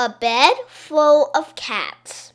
[0.00, 2.32] A bed full of cats.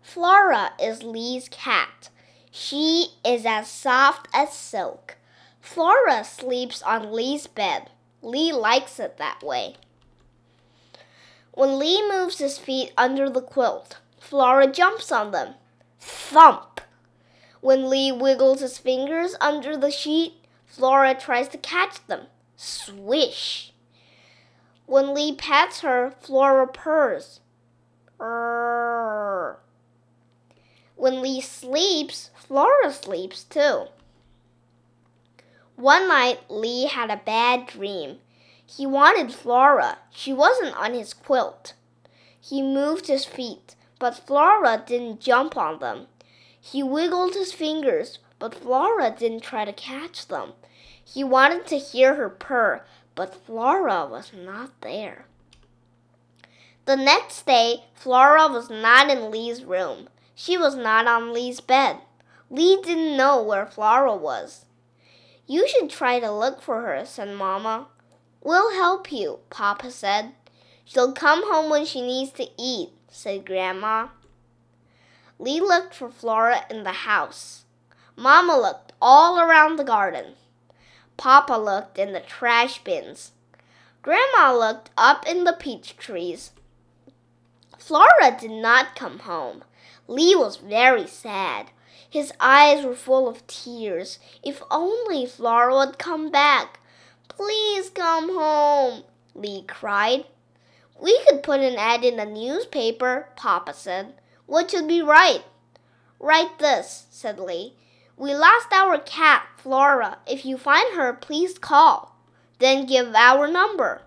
[0.00, 2.08] Flora is Lee's cat.
[2.52, 5.16] She is as soft as silk.
[5.60, 7.90] Flora sleeps on Lee's bed.
[8.22, 9.74] Lee likes it that way.
[11.50, 15.54] When Lee moves his feet under the quilt, Flora jumps on them.
[15.98, 16.80] Thump!
[17.60, 22.28] When Lee wiggles his fingers under the sheet, Flora tries to catch them.
[22.54, 23.69] Swish!
[24.90, 27.38] When Lee pets her, Flora purrs.
[30.96, 33.84] When Lee sleeps, Flora sleeps too.
[35.76, 38.18] One night, Lee had a bad dream.
[38.66, 39.98] He wanted Flora.
[40.10, 41.74] She wasn't on his quilt.
[42.40, 46.08] He moved his feet, but Flora didn't jump on them.
[46.60, 50.54] He wiggled his fingers, but Flora didn't try to catch them.
[51.04, 52.84] He wanted to hear her purr,
[53.14, 55.26] but Flora was not there.
[56.86, 60.08] The next day, Flora was not in Lee's room.
[60.34, 61.98] She was not on Lee's bed.
[62.50, 64.64] Lee didn't know where Flora was.
[65.46, 67.88] You should try to look for her, said Mama.
[68.42, 70.32] We'll help you, Papa said.
[70.84, 74.08] She'll come home when she needs to eat, said Grandma.
[75.38, 77.64] Lee looked for Flora in the house.
[78.16, 80.34] Mama looked all around the garden.
[81.16, 83.32] Papa looked in the trash bins.
[84.02, 86.52] Grandma looked up in the peach trees.
[87.78, 89.64] Flora did not come home.
[90.06, 91.70] Lee was very sad.
[92.08, 94.18] His eyes were full of tears.
[94.42, 96.80] If only Flora would come back.
[97.28, 100.24] Please come home, Lee cried.
[101.00, 104.14] We could put an ad in the newspaper, Papa said.
[104.46, 105.44] What should we write?
[106.18, 107.76] Write this, said Lee.
[108.20, 110.18] We lost our cat, Flora.
[110.26, 112.14] If you find her, please call.
[112.58, 114.02] Then give our number.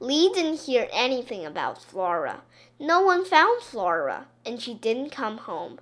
[0.00, 2.40] Lee didn't hear anything about Flora.
[2.80, 5.78] No one found Flora, and she didn't come home.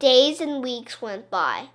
[0.00, 1.68] Days and weeks went by.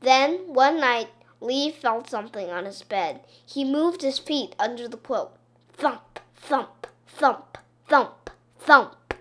[0.00, 1.08] Then, one night,
[1.40, 3.22] Lee felt something on his bed.
[3.44, 5.36] He moved his feet under the quilt.
[5.72, 9.14] Thump, thump, thump, thump, thump.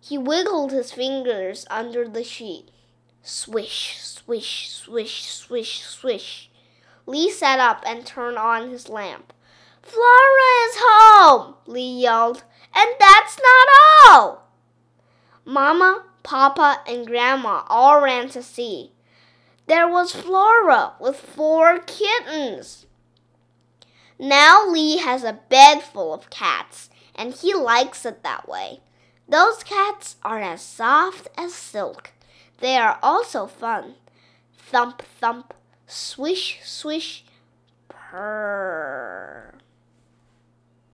[0.00, 2.70] He wiggled his fingers under the sheet.
[3.22, 6.50] Swish, swish, swish, swish, swish.
[7.06, 9.32] Lee sat up and turned on his lamp.
[9.82, 12.44] Flora is home, Lee yelled.
[12.74, 13.68] And that's not
[14.06, 14.48] all.
[15.44, 18.92] Mama, Papa, and Grandma all ran to see.
[19.66, 22.86] There was Flora with four kittens.
[24.18, 28.80] Now Lee has a bed full of cats, and he likes it that way.
[29.28, 32.12] Those cats are as soft as silk.
[32.60, 33.94] They are also fun.
[34.56, 35.54] Thump, thump,
[35.86, 37.24] swish, swish,
[37.88, 39.54] purr.